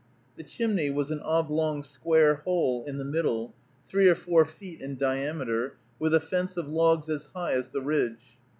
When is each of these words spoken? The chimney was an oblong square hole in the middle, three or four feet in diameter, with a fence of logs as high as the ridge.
The 0.35 0.41
chimney 0.43 0.89
was 0.89 1.11
an 1.11 1.19
oblong 1.19 1.83
square 1.83 2.37
hole 2.43 2.83
in 2.87 2.97
the 2.97 3.05
middle, 3.05 3.53
three 3.87 4.09
or 4.09 4.15
four 4.15 4.45
feet 4.45 4.81
in 4.81 4.95
diameter, 4.95 5.77
with 5.99 6.15
a 6.15 6.19
fence 6.19 6.57
of 6.57 6.67
logs 6.67 7.07
as 7.07 7.27
high 7.35 7.51
as 7.51 7.69
the 7.69 7.83
ridge. 7.83 8.35